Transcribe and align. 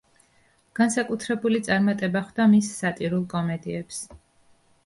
განსაკუთრებული 0.79 1.61
წარმატება 1.69 2.23
ხვდა 2.31 2.47
მის 2.57 2.73
სატირულ 2.79 3.29
კომედიებს. 3.35 4.05